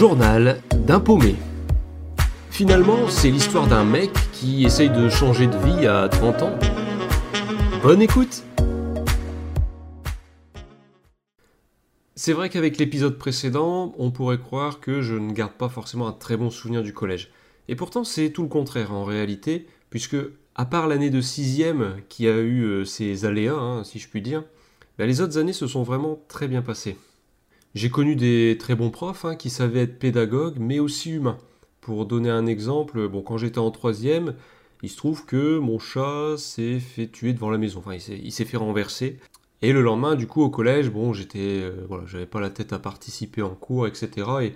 [0.00, 1.34] journal d'un paumé.
[2.50, 6.58] Finalement, c'est l'histoire d'un mec qui essaye de changer de vie à 30 ans.
[7.82, 8.42] Bonne écoute
[12.14, 16.12] C'est vrai qu'avec l'épisode précédent, on pourrait croire que je ne garde pas forcément un
[16.12, 17.30] très bon souvenir du collège.
[17.68, 20.16] Et pourtant, c'est tout le contraire en réalité, puisque,
[20.54, 24.22] à part l'année de 6ème qui a eu euh, ses aléas, hein, si je puis
[24.22, 24.44] dire,
[24.96, 26.96] bah, les autres années se sont vraiment très bien passées.
[27.74, 31.38] J'ai connu des très bons profs hein, qui savaient être pédagogues, mais aussi humains.
[31.80, 34.34] Pour donner un exemple, bon, quand j'étais en troisième,
[34.82, 37.78] il se trouve que mon chat s'est fait tuer devant la maison.
[37.78, 39.18] Enfin, il s'est fait renverser.
[39.62, 42.72] Et le lendemain, du coup, au collège, bon, j'étais, euh, voilà, j'avais pas la tête
[42.72, 44.10] à participer en cours, etc.
[44.42, 44.54] Et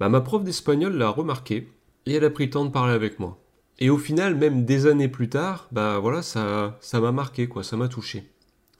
[0.00, 1.68] bah, ma prof d'espagnol l'a remarqué
[2.06, 3.38] et elle a pris le temps de parler avec moi.
[3.80, 7.62] Et au final, même des années plus tard, bah voilà, ça, ça m'a marqué, quoi,
[7.62, 8.24] ça m'a touché.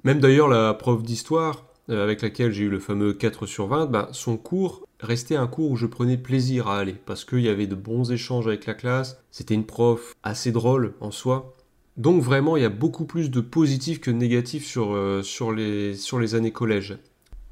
[0.05, 3.87] Même d'ailleurs, la prof d'histoire, euh, avec laquelle j'ai eu le fameux 4 sur 20,
[3.87, 7.49] ben, son cours restait un cours où je prenais plaisir à aller, parce qu'il y
[7.49, 11.55] avait de bons échanges avec la classe, c'était une prof assez drôle en soi.
[11.97, 15.53] Donc vraiment, il y a beaucoup plus de positifs que de négatifs sur, euh, sur
[15.53, 16.99] les années collège.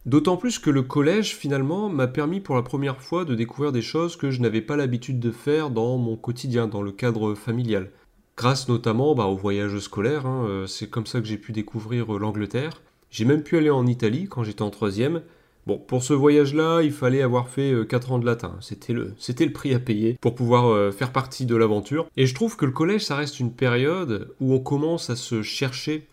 [0.06, 3.82] D'autant plus que le collège, finalement, m'a permis pour la première fois de découvrir des
[3.82, 7.90] choses que je n'avais pas l'habitude de faire dans mon quotidien, dans le cadre familial.
[8.36, 12.12] Grâce notamment bah, au voyage scolaire, hein, euh, c'est comme ça que j'ai pu découvrir
[12.12, 12.82] l'Angleterre.
[13.16, 15.22] J'ai même pu aller en Italie quand j'étais en troisième.
[15.66, 18.58] Bon, pour ce voyage-là, il fallait avoir fait 4 euh, ans de latin.
[18.60, 22.10] C'était le, le prix à payer pour pouvoir euh, faire partie de l'aventure.
[22.18, 25.40] Et je trouve que le collège, ça reste une période où on commence à se
[25.40, 26.06] chercher.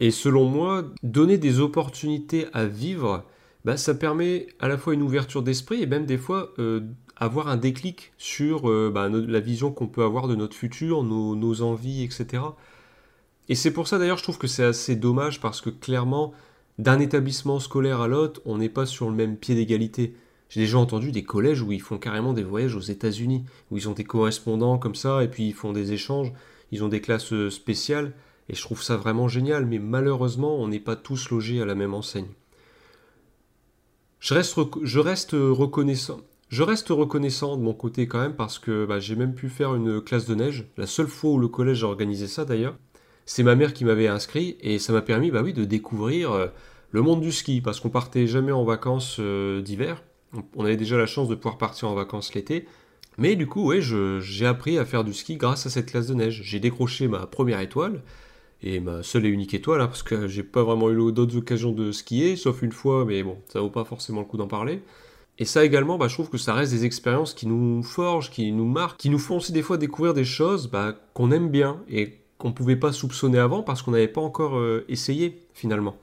[0.00, 3.24] Et selon moi, donner des opportunités à vivre,
[3.64, 6.82] bah, ça permet à la fois une ouverture d'esprit et même des fois euh,
[7.16, 12.02] avoir un déclic sur bah, la vision qu'on peut avoir de notre futur, nos envies,
[12.02, 12.42] etc.
[13.48, 16.32] Et c'est pour ça d'ailleurs je trouve que c'est assez dommage parce que clairement,
[16.78, 20.16] d'un établissement scolaire à l'autre, on n'est pas sur le même pied d'égalité.
[20.48, 23.88] J'ai déjà entendu des collèges où ils font carrément des voyages aux États-Unis, où ils
[23.88, 26.32] ont des correspondants comme ça, et puis ils font des échanges,
[26.70, 28.12] ils ont des classes euh, spéciales,
[28.48, 31.74] et je trouve ça vraiment génial, mais malheureusement, on n'est pas tous logés à la
[31.74, 32.28] même enseigne.
[34.20, 36.20] Je reste, je reste reconnaissant.
[36.48, 39.74] Je reste reconnaissant de mon côté quand même parce que bah, j'ai même pu faire
[39.74, 42.76] une classe de neige, la seule fois où le collège a organisé ça d'ailleurs
[43.26, 46.46] c'est ma mère qui m'avait inscrit et ça m'a permis bah oui, de découvrir euh,
[46.90, 50.02] le monde du ski parce qu'on partait jamais en vacances euh, d'hiver.
[50.56, 52.66] On avait déjà la chance de pouvoir partir en vacances l'été.
[53.18, 56.14] Mais du coup, ouais, j'ai appris à faire du ski grâce à cette classe de
[56.14, 56.42] neige.
[56.44, 58.02] J'ai décroché ma première étoile
[58.62, 61.70] et ma seule et unique étoile hein, parce que j'ai pas vraiment eu d'autres occasions
[61.70, 64.82] de skier, sauf une fois, mais bon, ça vaut pas forcément le coup d'en parler.
[65.38, 68.52] Et ça également, bah, je trouve que ça reste des expériences qui nous forgent, qui
[68.52, 71.80] nous marquent, qui nous font aussi des fois découvrir des choses bah, qu'on aime bien
[71.88, 75.96] et qu'on ne pouvait pas soupçonner avant parce qu'on n'avait pas encore euh, essayé finalement.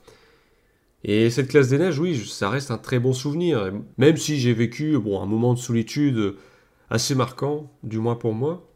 [1.03, 3.71] Et cette classe des neiges, oui, ça reste un très bon souvenir.
[3.99, 6.33] Même si j'ai vécu bon, un moment de solitude
[6.89, 8.67] assez marquant, du moins pour moi.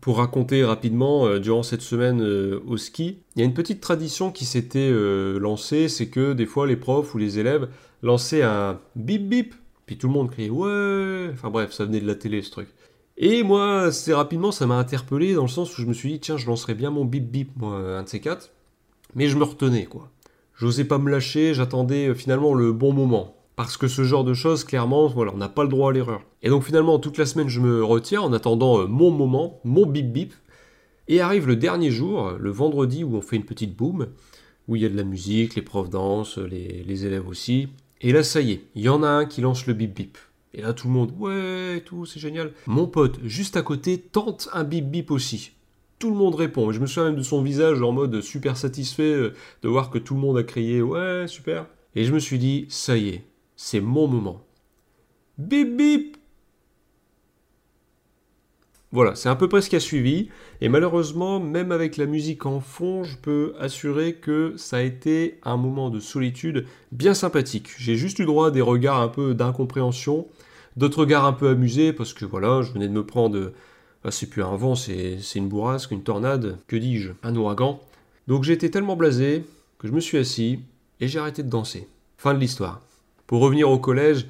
[0.00, 3.80] Pour raconter rapidement, euh, durant cette semaine euh, au ski, il y a une petite
[3.80, 7.68] tradition qui s'était lancée, c'est que des fois les profs ou les élèves
[8.02, 9.54] lançaient un bip bip,
[9.86, 12.66] puis tout le monde criait ouais, enfin bref, ça venait de la télé ce truc.
[13.22, 16.20] Et moi, assez rapidement, ça m'a interpellé dans le sens où je me suis dit,
[16.20, 18.50] tiens, je lancerais bien mon bip bip, moi, un de ces quatre.
[19.14, 20.10] Mais je me retenais, quoi.
[20.56, 23.36] J'osais pas me lâcher, j'attendais euh, finalement le bon moment.
[23.56, 26.22] Parce que ce genre de choses, clairement, voilà, on n'a pas le droit à l'erreur.
[26.42, 29.84] Et donc finalement, toute la semaine, je me retiens en attendant euh, mon moment, mon
[29.84, 30.32] bip bip.
[31.06, 34.06] Et arrive le dernier jour, le vendredi, où on fait une petite boom,
[34.66, 37.68] où il y a de la musique, les profs dansent, les, les élèves aussi.
[38.00, 40.16] Et là, ça y est, il y en a un qui lance le bip bip.
[40.52, 42.52] Et là, tout le monde, ouais, tout, c'est génial.
[42.66, 45.52] Mon pote, juste à côté, tente un bip bip aussi.
[45.98, 46.72] Tout le monde répond.
[46.72, 49.98] Je me souviens même de son visage en mode super satisfait euh, de voir que
[49.98, 51.66] tout le monde a crié, ouais, super.
[51.94, 53.24] Et je me suis dit, ça y est,
[53.56, 54.44] c'est mon moment.
[55.38, 56.09] Bip bip
[58.92, 60.28] voilà, c'est à peu près ce qui a suivi.
[60.60, 65.38] Et malheureusement, même avec la musique en fond, je peux assurer que ça a été
[65.44, 67.68] un moment de solitude bien sympathique.
[67.78, 70.26] J'ai juste eu droit à des regards un peu d'incompréhension,
[70.76, 73.52] d'autres regards un peu amusés, parce que voilà, je venais de me prendre...
[74.02, 77.80] Ah, c'est plus un vent, c'est une bourrasque, une tornade, que dis-je, un ouragan.
[78.28, 79.44] Donc été tellement blasé
[79.78, 80.60] que je me suis assis
[81.00, 81.86] et j'ai arrêté de danser.
[82.16, 82.80] Fin de l'histoire.
[83.26, 84.26] Pour revenir au collège,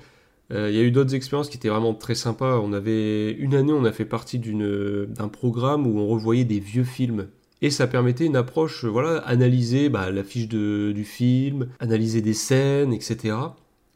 [0.53, 2.61] euh, il y a eu d'autres expériences qui étaient vraiment très sympas.
[2.61, 6.85] On avait une année, on a fait partie d'un programme où on revoyait des vieux
[6.85, 7.29] films.
[7.63, 13.37] Et ça permettait une approche, voilà, analyser bah, l'affiche du film, analyser des scènes, etc.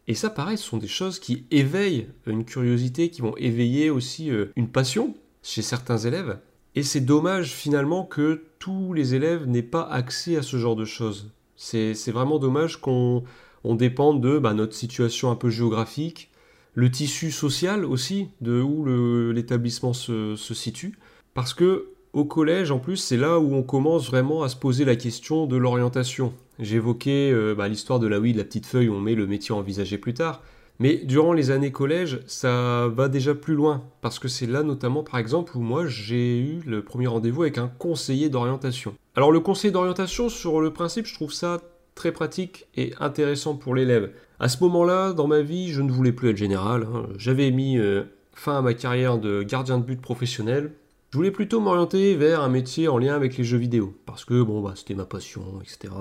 [0.07, 4.31] Et ça, pareil, ce sont des choses qui éveillent une curiosité, qui vont éveiller aussi
[4.31, 6.39] euh, une passion chez certains élèves.
[6.75, 10.85] Et c'est dommage finalement que tous les élèves n'aient pas accès à ce genre de
[10.85, 11.31] choses.
[11.57, 13.23] C'est vraiment dommage qu'on
[13.65, 16.31] dépende de bah, notre situation un peu géographique,
[16.75, 20.99] le tissu social aussi, de où l'établissement se, situe.
[21.35, 24.85] Parce que au collège, en plus, c'est là où on commence vraiment à se poser
[24.85, 26.33] la question de l'orientation.
[26.61, 29.27] J'évoquais euh, bah, l'histoire de la oui, de la petite feuille où on met le
[29.27, 30.41] métier envisagé plus tard.
[30.81, 33.83] Mais durant les années collège, ça va déjà plus loin.
[34.01, 37.59] Parce que c'est là notamment, par exemple, où moi j'ai eu le premier rendez-vous avec
[37.59, 38.95] un conseiller d'orientation.
[39.17, 41.61] Alors le conseiller d'orientation, sur le principe, je trouve ça
[41.95, 44.11] très pratique et intéressant pour l'élève.
[44.41, 46.87] À ce moment-là, dans ma vie, je ne voulais plus être général.
[46.93, 47.07] Hein.
[47.19, 48.03] J'avais mis euh,
[48.35, 50.73] fin à ma carrière de gardien de but professionnel.
[51.11, 53.97] Je voulais plutôt m'orienter vers un métier en lien avec les jeux vidéo.
[54.07, 55.95] Parce que bon, bah, c'était ma passion, etc.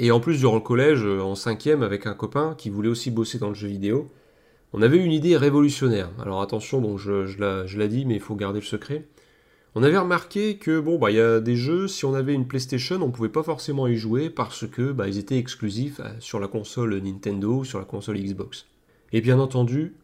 [0.00, 3.12] Et en plus, durant le collège, euh, en cinquième, avec un copain qui voulait aussi
[3.12, 4.10] bosser dans le jeu vidéo,
[4.72, 6.10] on avait une idée révolutionnaire.
[6.20, 9.06] Alors attention, bon, je, je l'ai dit, mais il faut garder le secret.
[9.78, 12.48] On avait remarqué que bon bah il y a des jeux, si on avait une
[12.48, 16.40] PlayStation, on pouvait pas forcément y jouer parce que bah, ils étaient exclusifs euh, sur
[16.40, 18.64] la console Nintendo, sur la console Xbox.
[19.12, 19.94] Et bien entendu,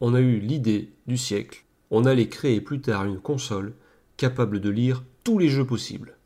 [0.00, 1.64] on a eu l'idée du siècle.
[1.90, 3.72] On allait créer plus tard une console
[4.16, 6.16] capable de lire tous les jeux possibles.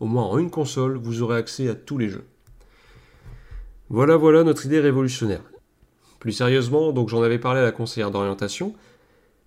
[0.00, 2.24] Au moins en une console, vous aurez accès à tous les jeux.
[3.90, 5.44] Voilà, voilà notre idée révolutionnaire.
[6.18, 8.74] Plus sérieusement, donc j'en avais parlé à la conseillère d'orientation,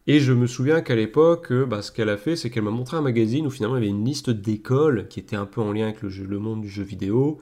[0.08, 2.72] et je me souviens qu'à l'époque, euh, bah, ce qu'elle a fait, c'est qu'elle m'a
[2.72, 5.60] montré un magazine où finalement il y avait une liste d'écoles qui était un peu
[5.60, 7.40] en lien avec le, monde du jeu vidéo.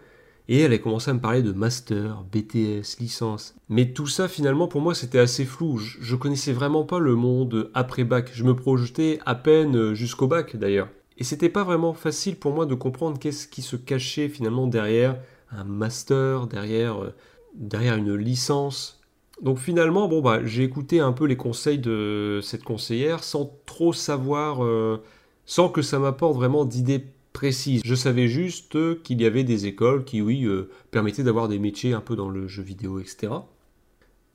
[0.48, 3.56] Et elle a commencé à me parler de master, BTS, licence.
[3.70, 5.78] Mais tout ça, finalement, pour moi, c'était assez flou.
[5.78, 8.30] Je, je, connaissais vraiment pas le monde après bac.
[8.34, 10.90] Je me projetais à peine euh, jusqu'au bac, d'ailleurs.
[11.18, 15.18] Et c'était pas vraiment facile pour moi de comprendre qu'est-ce qui se cachait finalement derrière
[15.52, 17.14] un master, derrière, euh,
[17.56, 19.05] derrière une licence.
[19.42, 23.92] Donc finalement, bon bah, j'ai écouté un peu les conseils de cette conseillère sans trop
[23.92, 25.02] savoir, euh,
[25.46, 27.82] sans que ça m'apporte vraiment d'idées précises.
[27.84, 31.94] Je savais juste qu'il y avait des écoles qui, oui, euh, permettaient d'avoir des métiers
[31.94, 33.34] un peu dans le jeu vidéo, etc.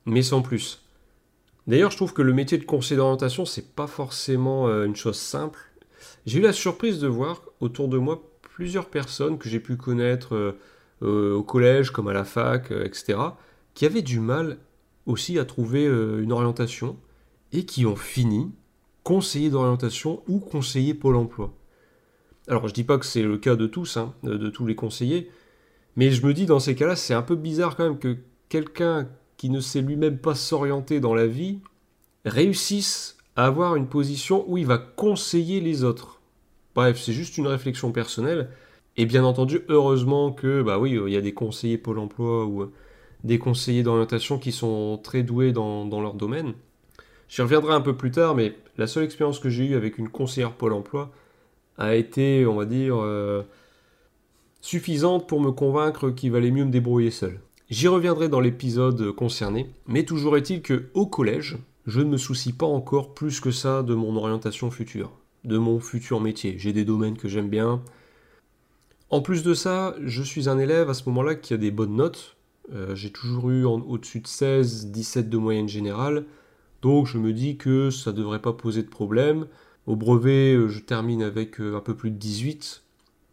[0.05, 0.83] Mais sans plus.
[1.65, 5.17] D'ailleurs, je trouve que le métier de conseiller d'orientation, c'est pas forcément euh, une chose
[5.17, 5.59] simple.
[6.27, 10.55] J'ai eu la surprise de voir autour de moi plusieurs personnes que j'ai pu connaître
[11.01, 13.17] au collège comme à la fac, etc.,
[13.73, 14.57] qui avaient du mal
[15.05, 16.97] aussi à trouver euh, une orientation
[17.51, 18.51] et qui ont fini
[19.03, 21.53] conseiller d'orientation ou conseiller Pôle emploi.
[22.47, 25.29] Alors je dis pas que c'est le cas de tous, hein, de tous les conseillers,
[25.95, 28.17] mais je me dis dans ces cas-là, c'est un peu bizarre quand même que
[28.49, 29.07] quelqu'un
[29.37, 31.59] qui ne sait lui-même pas s'orienter dans la vie
[32.25, 36.21] réussisse à avoir une position où il va conseiller les autres.
[36.75, 38.49] Bref, c'est juste une réflexion personnelle.
[38.97, 42.71] Et bien entendu, heureusement que, bah oui, il y a des conseillers Pôle emploi ou
[43.23, 46.53] des conseillers d'orientation qui sont très doués dans, leur domaine.
[47.29, 50.09] J'y reviendrai un peu plus tard, mais la seule expérience que j'ai eue avec une
[50.09, 51.11] conseillère Pôle Emploi
[51.77, 53.43] a été, on va dire, euh,
[54.61, 57.39] suffisante pour me convaincre qu'il valait mieux me débrouiller seul.
[57.69, 62.53] J'y reviendrai dans l'épisode concerné, mais toujours est-il que au collège, je ne me soucie
[62.53, 65.11] pas encore plus que ça de mon orientation future,
[65.45, 66.55] de mon futur métier.
[66.57, 67.81] J'ai des domaines que j'aime bien.
[69.09, 71.95] En plus de ça, je suis un élève à ce moment-là qui a des bonnes
[71.95, 72.35] notes,
[72.73, 76.25] euh, j'ai toujours eu au-dessus de 16, 17 de moyenne générale.
[76.81, 79.47] Donc je me dis que ça ne devrait pas poser de problème.
[79.87, 82.83] Au brevet, euh, je termine avec euh, un peu plus de 18.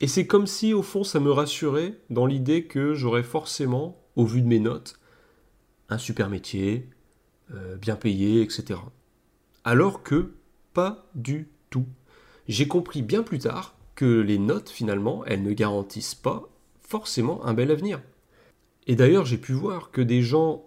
[0.01, 4.25] Et c'est comme si, au fond, ça me rassurait dans l'idée que j'aurais forcément, au
[4.25, 4.99] vu de mes notes,
[5.89, 6.89] un super métier,
[7.81, 8.79] bien payé, etc.
[9.65, 10.35] Alors que
[10.73, 11.87] pas du tout.
[12.47, 16.49] J'ai compris bien plus tard que les notes, finalement, elles ne garantissent pas
[16.81, 18.01] forcément un bel avenir.
[18.89, 20.65] Et d'ailleurs, j'ai pu voir que des gens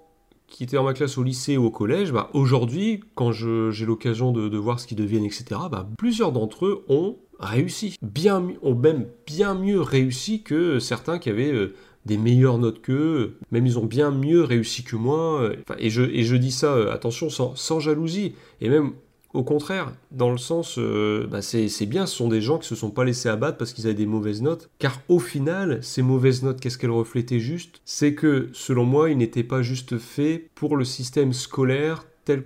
[0.48, 4.32] qui étaient en ma classe au lycée ou au collège, bah, aujourd'hui, quand j'ai l'occasion
[4.32, 7.96] de, voir ce qu'ils deviennent, etc., bah, plusieurs d'entre eux ont réussi.
[8.02, 11.74] Bien, ont même bien mieux réussi que certains qui avaient euh,
[12.06, 13.38] des meilleures notes qu'eux.
[13.52, 15.50] Même ils ont bien mieux réussi que moi.
[15.80, 18.36] et, je, et je dis ça, euh, attention, sans jalousie.
[18.60, 18.92] Et même
[19.34, 22.76] au contraire, dans le sens, euh, bah, c'est bien, ce sont des gens qui se
[22.76, 24.70] sont pas laissés abattre parce qu'ils avaient des mauvaises notes.
[24.78, 27.82] Car au final, ces mauvaises notes, qu'est-ce qu'elles reflétaient juste?
[27.86, 32.44] C'est que, selon moi, ils n'étaient pas juste faits pour le système scolaire tel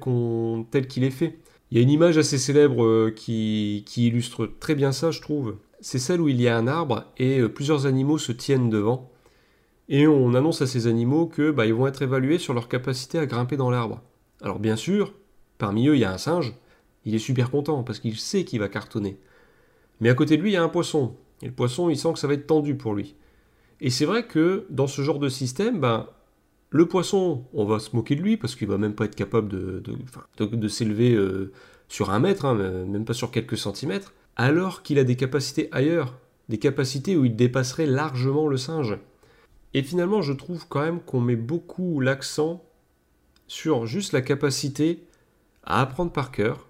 [0.88, 1.40] qu'il est fait.
[1.72, 5.56] Il y a une image assez célèbre euh, qui, illustre très bien ça, je trouve.
[5.82, 9.12] C'est celle où il y a un arbre et euh, plusieurs animaux se tiennent devant.
[9.90, 13.20] Et on annonce à ces animaux que bah, ils vont être évalués sur leur capacité
[13.20, 14.02] à grimper dans l'arbre.
[14.42, 15.14] Alors bien sûr,
[15.58, 16.54] parmi eux, il y a un singe
[17.06, 19.18] il est super content parce qu'il sait qu'il va cartonner.
[20.02, 21.16] Mais à côté de lui, il y a un poisson.
[21.42, 23.16] Et le poisson, il sent que ça va être tendu pour lui.
[23.82, 26.08] Et c'est vrai que dans ce genre de système, ben,
[26.70, 29.50] le poisson, on va se moquer de lui parce qu'il va même pas être capable
[29.50, 31.52] de, s'élever euh,
[31.88, 36.18] sur un mètre, hein, même pas sur quelques centimètres, alors qu'il a des capacités ailleurs,
[36.50, 38.98] des capacités où il dépasserait largement le singe.
[39.74, 42.64] Et finalement, je trouve quand même qu'on met beaucoup l'accent
[43.48, 45.04] sur juste la capacité
[45.64, 46.68] à apprendre par cœur,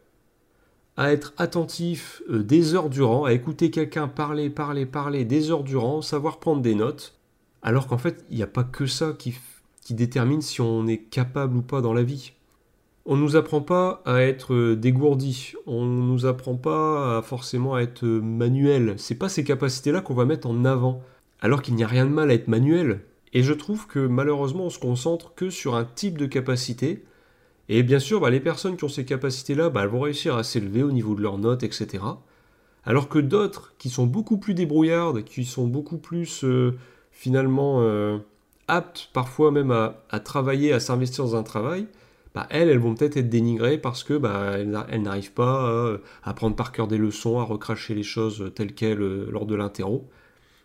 [0.98, 5.64] à être attentif euh, des heures durant, à écouter quelqu'un parler, parler, parler des heures
[5.64, 7.18] durant, savoir prendre des notes,
[7.62, 9.36] alors qu'en fait, il n'y a pas que ça qui,
[9.82, 12.34] qui détermine si on est capable ou pas dans la vie.
[13.06, 17.76] On ne nous apprend pas à être euh, dégourdi, on ne nous apprend pas forcément
[17.76, 18.96] à être euh, manuel.
[18.98, 21.04] C'est pas ces capacités-là qu'on va mettre en avant,
[21.42, 23.02] alors qu'il n'y a rien de mal à être manuel.
[23.34, 27.04] Et je trouve que malheureusement on se concentre que sur un type de capacité,
[27.68, 30.44] et bien sûr, bah, les personnes qui ont ces capacités-là, bah, elles vont réussir à
[30.44, 32.04] s'élever au niveau de leurs notes, etc.
[32.86, 36.78] Alors que d'autres, qui sont beaucoup plus débrouillardes, qui sont beaucoup plus euh,
[37.12, 38.20] finalement euh,
[38.68, 41.88] aptes parfois même à, travailler, à s'investir dans un travail,
[42.36, 44.22] bah, elles, elles vont peut-être être dénigrées parce que
[44.54, 49.02] elles, n'arrivent pas à, prendre par cœur des leçons, à recracher les choses telles quelles
[49.02, 50.08] euh, lors de l'interro.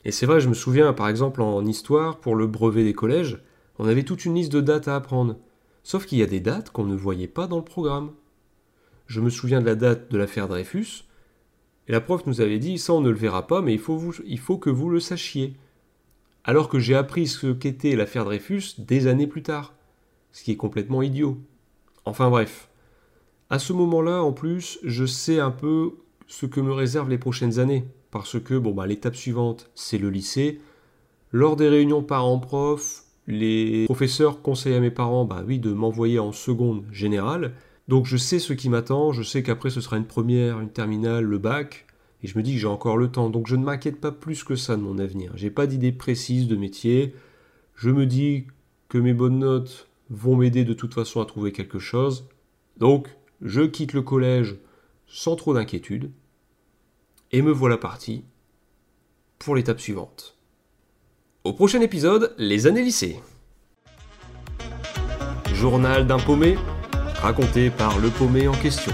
[0.04, 3.38] Et c'est vrai, je me souviens par exemple en histoire, pour le brevet des collèges,
[3.78, 5.36] on avait toute une liste de dates à apprendre.
[5.82, 8.12] Sauf qu'il y a des dates qu'on ne voyait pas dans le programme.
[9.06, 11.04] Je me souviens de la date de l'affaire Dreyfus,
[11.88, 14.58] et la prof nous avait dit ça on ne le verra pas, mais il faut,
[14.58, 15.56] que vous le sachiez.
[16.44, 19.74] Alors que j'ai appris ce qu'était l'affaire Dreyfus des années plus tard,
[20.30, 21.38] ce qui est complètement idiot.
[22.04, 22.68] Enfin bref.
[23.50, 25.96] À ce moment-là, en plus, je sais un peu
[26.28, 30.10] ce que me réservent les prochaines années, parce que bon bah l'étape suivante, c'est le
[30.10, 30.60] lycée.
[31.32, 36.84] Lors des réunions parents-prof, les professeurs conseillent à mes parents, bah de m'envoyer en seconde
[36.92, 37.52] générale.
[37.88, 41.24] Donc je sais ce qui m'attend, je sais qu'après ce sera une première, une terminale,
[41.24, 41.86] le bac,
[42.22, 43.30] et je me dis que j'ai encore le temps.
[43.30, 45.32] Donc je ne m'inquiète pas plus que ça de mon avenir.
[45.36, 47.14] J'ai pas d'idée précise de métier.
[47.74, 48.46] Je me dis
[48.88, 52.28] que mes bonnes notes vont m'aider de toute façon à trouver quelque chose.
[52.76, 53.08] Donc
[53.42, 54.56] je quitte le collège
[55.06, 56.10] sans trop d'inquiétude.
[57.32, 58.24] Et me voilà parti
[59.38, 60.39] pour l'étape suivante.
[61.42, 63.18] Au prochain épisode, les années lycée.
[65.54, 66.58] Journal d'un paumé,
[67.22, 68.92] raconté par le paumé en question.